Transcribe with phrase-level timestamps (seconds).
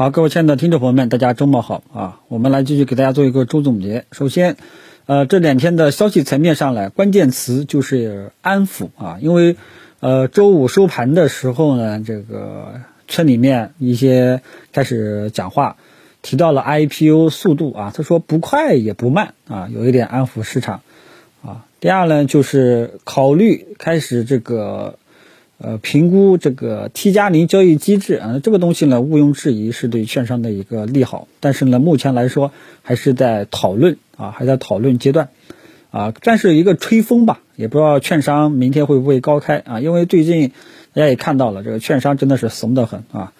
[0.00, 2.20] 好，各位亲爱的听众朋友们，大家周末好啊！
[2.28, 4.06] 我们来继续给大家做一个周总结。
[4.12, 4.56] 首先，
[5.04, 9.56] 呃，这两天的消息层面上来，关键词就是安抚啊，因为
[10.00, 14.40] 呃，周五收盘的时候呢，这个村里面一些
[14.72, 15.76] 开始讲话，
[16.22, 20.80] 提到了 IPO 速度啊，他说不快也不慢啊，有一点安抚市场
[21.44, 21.66] 啊。
[21.78, 24.98] 第二呢，就是考虑开始这个。
[25.62, 31.28] 呃，评估这个 T 加零交易机制啊，这个东西呢，毋庸置疑是对券商的一个利好。
[31.38, 32.50] 但是呢，目前来说
[32.82, 35.28] 还是在讨论啊，还在讨论阶段
[35.90, 39.80] 啊，算是一个吹风吧，也不知道券商明天会不会高开啊。
[39.80, 40.52] 因为最近
[40.94, 43.34] 大家也看到了，这个券商真的是怂得很啊。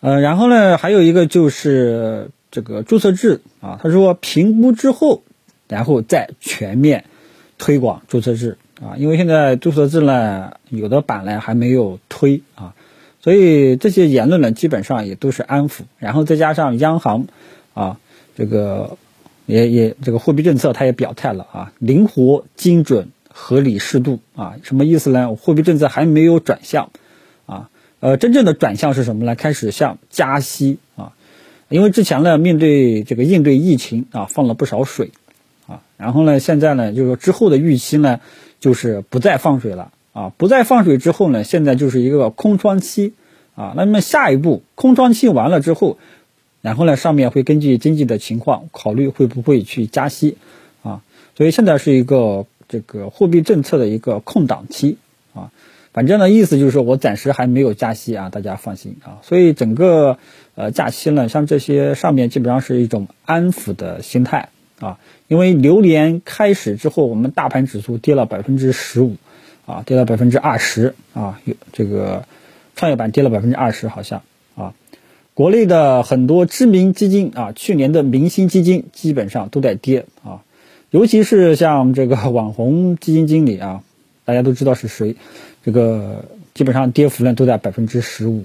[0.00, 5.22] 呃，然后呢，还有一个就是这个注册制啊，他说评估之后，
[5.66, 7.06] 然后再全面
[7.56, 8.58] 推广注册制。
[8.80, 12.74] 啊，因为现在注册制呢，有的版呢还没有推啊，
[13.20, 17.26] 所以这些言论呢基本上也都是安抚，然后再加上央行
[17.74, 17.98] 啊，
[18.36, 18.96] 这个
[19.46, 25.34] 也也这个货币政策它也表态了啊，灵活、精准、合理、适度啊，什么意思呢？
[25.34, 26.90] 货币政策还没有转向
[27.46, 29.34] 啊，呃，真正的转向是什么呢？
[29.34, 31.14] 开始向加息啊，
[31.68, 35.10] 因为之前呢面对这个应对疫情啊放了不少水
[35.66, 38.20] 啊，然后呢现在呢就是说之后的预期呢。
[38.60, 40.32] 就是不再放水了啊！
[40.36, 43.14] 不再放水之后呢，现在就是一个空窗期
[43.54, 43.72] 啊。
[43.76, 45.96] 那么下一步空窗期完了之后，
[46.60, 50.36] 然后呢，上面会根据经济的情况考虑会不会去加息
[50.82, 51.02] 啊。
[51.36, 54.98] 所以现在是一个这个货币政策的一个空档期
[55.34, 55.52] 啊。
[55.92, 59.18] 反正呢，意思就是说我暂时还没有加息啊，大家放心啊。
[59.22, 60.18] 所以整个
[60.56, 64.48] 呃假期呢，像这些上面基本上是一种安抚的心态。
[64.80, 69.16] 啊，因为流年开始之后，我们大盘指数跌了百分之十五，
[69.66, 72.24] 啊，跌了百分之二十，啊，有这个
[72.76, 74.22] 创业板跌了百分之二十，好像
[74.54, 74.74] 啊，
[75.34, 80.42] 国内的很多知名基金啊，去年的明星基金基本上都在跌啊，
[80.90, 83.82] 尤其是像这个网红基金经理啊，
[84.24, 85.16] 大家都知道是谁，
[85.64, 86.24] 这个
[86.54, 88.44] 基本上跌幅呢都在百分之十五。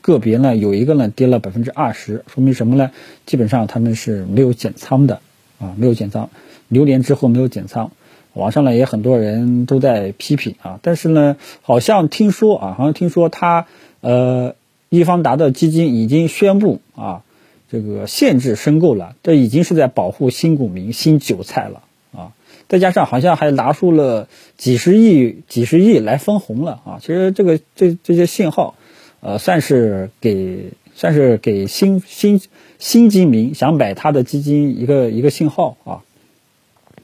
[0.00, 2.90] 个别呢有一个呢跌了百分之二十，说明什么呢？
[3.26, 5.20] 基本上他们是没有减仓的
[5.58, 6.30] 啊，没有减仓，
[6.68, 7.90] 流年之后没有减仓。
[8.32, 13.66] 网上呢也很多人都在批评啊，但是呢好像听说啊，好像听说他
[14.00, 14.54] 呃
[14.88, 17.22] 易方达的基金已经宣布啊
[17.70, 21.82] 这个限制申购了，这已经是在保护新股民、新韭菜了
[22.12, 22.32] 啊。
[22.68, 26.98] 再加上好像还拿出了几十亿、几十亿来分红了啊。
[27.00, 28.76] 其实这个这这些信号。
[29.20, 32.40] 呃，算是给算是给新新
[32.78, 36.00] 新基民想买他的基金一个一个信号啊，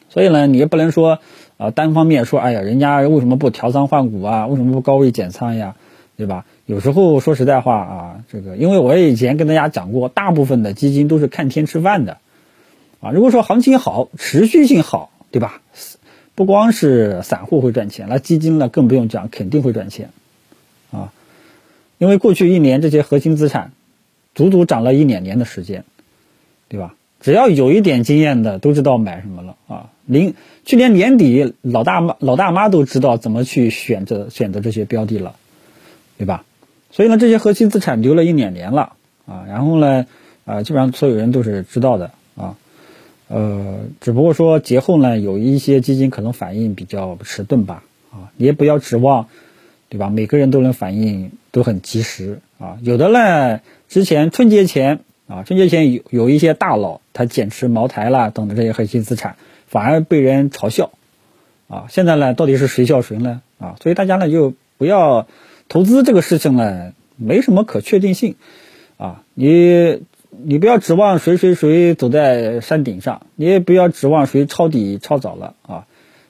[0.09, 1.19] 所以呢，你也不能说
[1.59, 4.47] 啊单方面说，哎呀，人家为什么不调仓换股啊？
[4.47, 5.77] 为什么不高位减仓呀？
[6.16, 6.47] 对吧？
[6.65, 12.16] 有时候说实在话啊，这个因为我以前跟大家讲过，大部分的基金都是看天吃饭的
[13.00, 13.10] 啊。
[13.10, 15.60] 如果说行情好，持续性好，对吧？
[16.34, 20.09] 不光是散户会赚钱，那基金呢更不用讲，肯定会赚钱。
[21.99, 23.73] 因为过去一年这些核心资产，
[24.34, 25.84] 足足涨了一两年的时间，
[26.69, 26.95] 对吧？
[27.21, 29.91] 只要有一点经验的都知道买什么了啊。
[30.05, 30.34] 零
[30.67, 35.37] 去年年底，老大妈老大妈都知道怎么去选择选择这些标的了，
[36.19, 36.45] 对吧？
[36.91, 38.93] 所以呢，这些核心资产留了一两年了
[39.25, 39.45] 啊。
[39.49, 40.07] 然后呢，
[40.45, 42.57] 啊，基本上所有人都是知道的啊。
[43.28, 47.83] 呃，只不过说节后呢，有一些基金可能反应比较迟钝吧
[48.13, 48.31] 啊。
[48.37, 49.28] 你也不要指望。
[49.89, 50.11] 对吧？
[50.11, 52.77] 每个人都能反应都很及时啊。
[52.83, 60.91] 有的呢，之前春节前啊，春节前有有一些大佬他减持茅台啦等等这些核心资产，反而被人嘲笑
[61.66, 61.87] 啊。
[61.89, 63.41] 现在呢，到底是谁笑谁呢？
[63.59, 65.27] 啊，所以大家呢就不要
[65.71, 68.34] 投资这个事情呢，没什么可确定性
[68.99, 69.22] 啊。
[69.33, 75.87] 你你不要指望谁谁谁走在山顶上，你也不要指望谁抄底抄早了啊。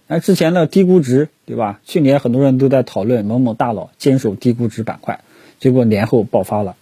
[0.09, 1.81] 那之前的低估值，对吧？
[1.85, 5.21] 去年很多人都在讨论某某大佬坚守低估值板块，
[5.59, 6.77] 结果年后爆发了，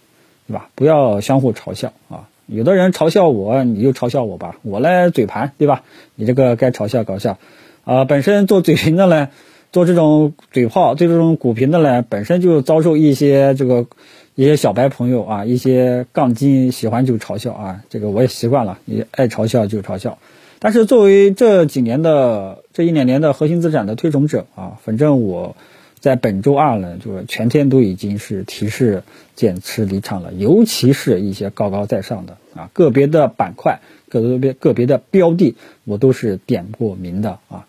[0.47, 0.69] 对吧？
[0.75, 2.29] 不要相互嘲笑啊！
[2.45, 5.81] 有的人嘲笑我，你就嘲笑我吧，我来嘴盘，对吧？
[6.13, 7.39] 你这个该嘲笑搞笑，
[7.83, 9.29] 啊，本身做嘴评的呢，
[9.71, 13.87] 做这种嘴炮、做这种股评的呢，本身就遭受一些这个
[14.35, 20.19] 一些小白朋友啊，一些杠精喜欢就嘲笑啊，这个我也习惯了，你爱嘲笑就嘲笑。
[20.65, 25.55] 但是作为这几年的这一两年的核心资产的推崇者啊，反正我
[25.99, 29.03] 在本周二呢，就是全天都已经是提示
[29.35, 33.79] 减持离场了，尤其是一些高高在上的啊个别的板块、
[34.09, 37.67] 个别个别的标的，我都是点过名的啊。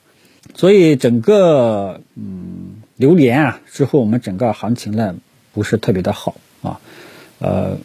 [0.55, 5.17] 所以整个嗯流年啊之后，我们整个行情呢
[5.53, 6.81] 不是特别的好啊，
[7.41, 7.77] 呃，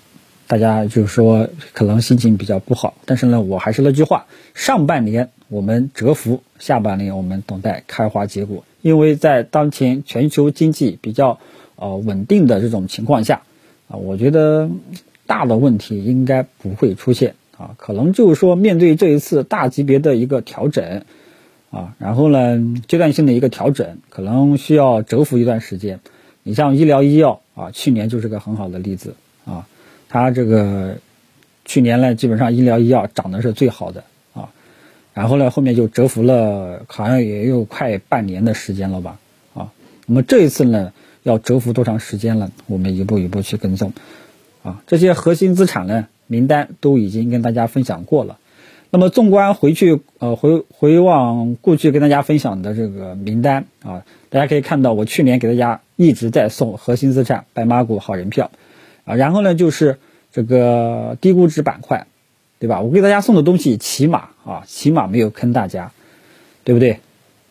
[0.52, 8.66] 大家就是说可能心情比较不好，但是呢，我还是那句话，上半年我们蛰伏，下半年我们等待开花结果。
[8.82, 11.40] 因为在当前全球经济比较
[11.78, 13.44] 呃稳定的这种情况下，
[13.88, 14.70] 啊，我觉得
[15.26, 21.06] 大的问题应该不会出现啊，可能就是说面对这一次大级别的一个调整，
[21.70, 26.02] 啊，然后呢阶段性的一个调整，可能需要蛰伏一段时间。
[26.44, 29.16] 你像医疗医药啊，去年就是个很好的例子
[29.46, 29.66] 啊。
[30.14, 30.98] 它这个
[31.64, 34.04] 去年呢，基本上医疗医药涨的是最好的
[34.34, 34.50] 啊，
[35.14, 39.20] 然后呢，后面就蛰伏了，好像也有快半年的时间了吧
[39.54, 39.72] 啊。
[40.06, 40.92] 那么这一次呢，
[41.24, 42.52] 要蛰伏多长时间了？
[42.68, 43.94] 我们一步一步去跟踪
[44.64, 44.84] 啊。
[44.86, 48.38] 这些核心资产呢，名单都已经跟大家分享过了。
[48.90, 58.52] 那么纵观回去，呃，回回望过去跟大家分享的这个名单啊，大家可以看到，我去年给大家一直在送核心资产、白马股、好人票。
[59.06, 59.98] 啊，然后呢，就是
[60.32, 62.08] 这个低估值板块，
[62.60, 62.82] 对吧？
[62.82, 65.92] 我给大家送的东西，起码啊，起码没有坑大家，
[66.64, 67.00] 对不对？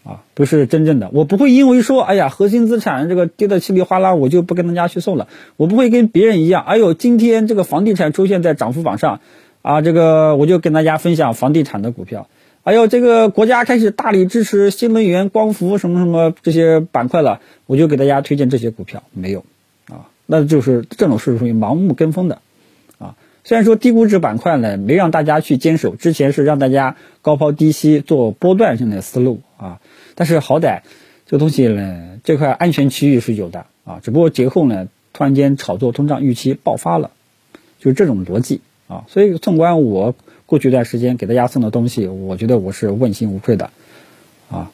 [0.02, 5.28] 啊，不是真正的，我不会因为说，哎呀，核心资产这个跌得稀里哗啦，我就不跟大家去送了。
[5.58, 9.20] 我不会跟别人一样，哎呦，今天这个房地产出现在涨幅榜上，
[9.60, 12.28] 啊，这个我就跟大家分享房地产的股票。
[12.62, 19.44] 哎呦，这个国家开始大力支持新能源、光伏什么什么这些板块了，我就给大家推荐这些股票，没有。
[20.32, 22.40] 那就是这种是属于盲目跟风的，
[23.00, 29.80] 啊，虽然说低估值板块呢没让大家去坚守，之前是让大家高抛低吸做波段性的思路啊，
[30.14, 30.82] 但是好歹
[31.26, 37.10] 这东西呢这块安全区域是有的啊，只不过节后呢突然间炒作通胀预期爆发了，
[37.80, 40.14] 就是这种逻辑啊，所以纵观我
[40.46, 43.70] 过去一段时间给大家送的东西，我觉得我是问心无愧的，
[44.48, 44.70] 啊，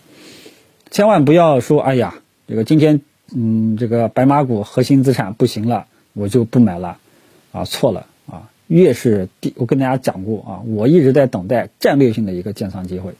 [0.90, 2.16] 千万不要说哎呀
[2.46, 3.00] 这个今天。
[3.34, 6.98] 嗯，这个白马股核心资产不行了，我就不买了，
[7.50, 8.50] 啊，错了啊！
[8.68, 13.14] 越是低，我跟大家讲过啊，我一直在等待战略性的一个建仓机会，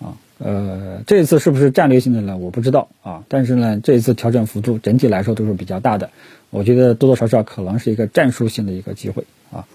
[0.00, 2.38] 啊，呃，这一次是不是战略性的呢？
[2.38, 6.08] 我不知道啊，但是呢，这一次调整幅度整体来说都是比较大的，
[6.48, 9.66] 我觉得多多少少可能是一个战术性的一个机会啊。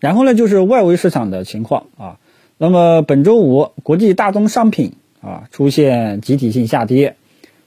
[0.00, 2.18] 然后呢，就是外围市场的情况啊，
[2.58, 7.14] 那么本周五国际大宗商品啊出现集体性下跌。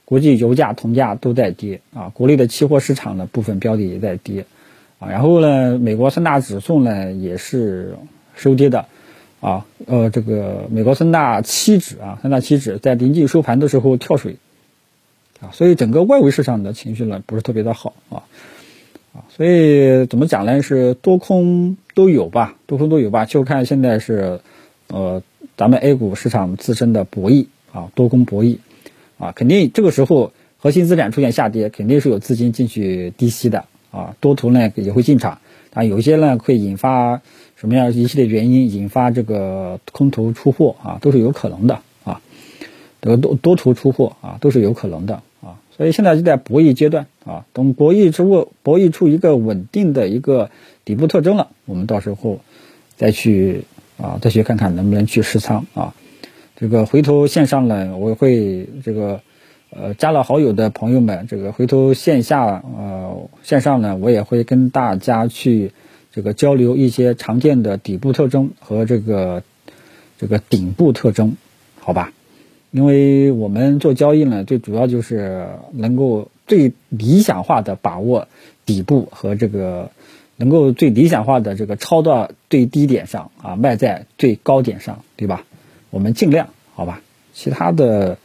[0.06, 4.46] 国际油价、铜价都在跌啊，国内的期货市场的部分标的也在跌
[5.00, 7.96] 啊，然后呢，美国三大指数呢也是
[8.36, 8.86] 收跌的
[9.40, 14.36] 啊，呃，这个美国三大期指啊，三大期指在临近收盘的时候跳水
[15.40, 18.22] 啊，所以整个外围市场的情绪呢不是特别的好啊
[19.12, 20.62] 啊，所以怎么讲呢？
[20.62, 24.40] 是多空都有吧，多空都有吧，就看现在是
[24.86, 25.20] 呃
[25.56, 28.58] 咱们 A 股市场自身的博弈啊，多空博弈。
[29.18, 35.38] 啊，肯定这个时候核心资产出现下跌，肯定是有资金进去低吸的啊，多头呢也会进场
[35.72, 37.22] 啊，有些呢会引发
[37.56, 42.20] 什么样一系列原因，引发这个空头出货啊，都是有可能的啊，
[43.00, 50.50] 这个多多头出货啊，都是有可能的啊，所以现在就在博弈阶段啊，等博弈之后博弈出一个稳定的一个
[50.84, 52.40] 底部特征了，我们到时候
[52.96, 53.64] 再去
[53.96, 55.94] 啊，再去看看能不能去试仓啊。
[56.58, 59.20] 这个回头线上呢，我会这个，
[59.68, 65.72] 呃，加了好友的朋友们，这个回头线下呃线上呢，我也会跟大家去
[66.12, 69.42] 这个交流一些常见的底部特征和这个
[70.18, 71.36] 这个顶部特征，
[71.78, 72.14] 好吧？
[72.70, 78.28] 因为我们做交易呢，最主要就是能够最理想化的把握
[78.64, 79.90] 底部和这个
[80.36, 85.44] 能够最理想化的这个抄到最低点上啊，卖在最高点上，对吧？
[85.96, 87.00] 我们尽量好吧，
[87.32, 88.18] 其他的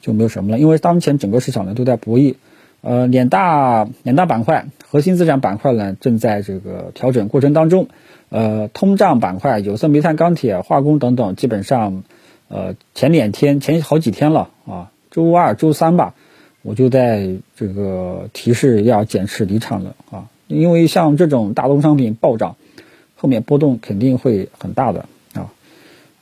[0.00, 2.36] 就没有什么了，因为当前整个市场呢都在博弈，
[2.82, 7.88] 呃，两大两大板块，核心资产板块呢正在这个调整过程当中，
[8.28, 12.04] 呃，通胀板块，有色、煤炭、钢铁、化工等等，基本上，
[12.46, 16.14] 呃，前两天前好几天了啊，周二、周三吧，
[16.62, 22.54] 我就在这个提示要减持离场了啊，因为像这种大宗商品暴涨，
[23.16, 25.06] 后面波动肯定会很大的。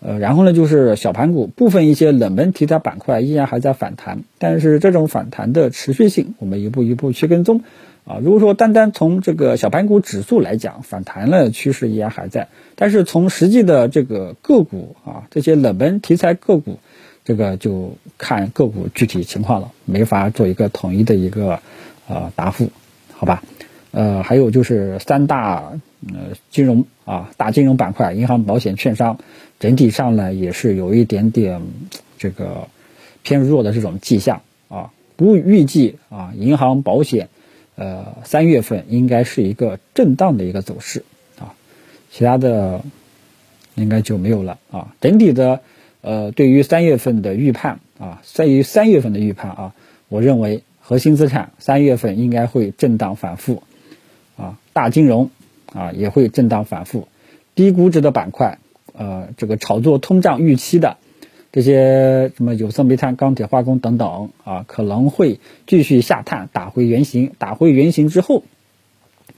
[0.06, 7.62] 呃，然后呢，就是小盘股部分一些冷门题材板块依然还在反弹，但是这种反弹的持续性，我们一步一步去跟踪。
[8.04, 16.78] 啊，如果说单单从这个小盘股指数来讲，反弹的趋势依然还在，但是从实际的这个个股啊，这些冷门题材个股，
[17.24, 21.60] 这个就看个股具体情况了，没法做一个统一的一个
[22.06, 22.70] 呃答复，
[23.14, 23.42] 好吧？
[23.94, 25.72] 呃，还有就是三大
[26.12, 29.18] 呃金融啊，大金融板块，银行、保险、券商。
[29.60, 31.62] 整体上呢，也是有一点点
[32.18, 32.66] 这个
[33.22, 34.90] 偏弱的这种迹象啊。
[35.16, 37.28] 不预计啊，银行保险
[37.76, 41.04] 呃三月份应该是一个震荡的一个走势
[41.38, 41.54] 啊
[42.10, 42.82] 其他的
[43.76, 44.92] 应该就没有了啊。
[45.00, 45.60] 整体的
[46.00, 49.74] 呃，对于三月份的预判啊，在于三月份的预判啊，
[50.08, 53.62] 我认为核心资产三月份应该会震荡反复，
[54.74, 55.30] 大金融
[55.72, 57.08] 啊也会震荡反复，
[57.54, 58.58] 低估值的板块
[58.92, 60.98] 呃，这个炒作通胀预期的。
[61.50, 65.38] 这些什么有色、煤炭、钢铁、化工等等啊，可能会
[65.68, 67.32] 继续下探，打回原形。
[67.38, 68.42] 打回原形之后，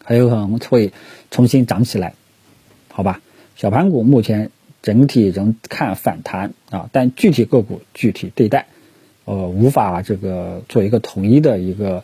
[0.03, 0.95] 还有可能会
[1.31, 2.15] 重新涨起来，
[2.89, 3.21] 好吧？
[3.55, 4.51] 小盘股目前
[4.81, 8.67] 整体仍看反弹啊，但具体个股具体对待，
[9.27, 12.03] 呃，无法这个做一个统一的一个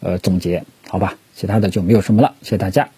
[0.00, 1.18] 呃总结，好吧？
[1.42, 2.88] 其他的就没有什么了，谢谢大家。